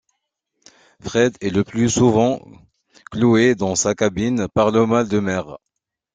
Fred 0.99 1.37
est 1.41 1.51
le 1.51 1.63
plus 1.63 1.87
souvent 1.91 2.39
cloué 3.11 3.53
dans 3.53 3.75
sa 3.75 3.93
cabine 3.93 4.47
par 4.51 4.71
le 4.71 4.87
mal 4.87 5.07
de 5.07 5.19
mer. 5.19 5.57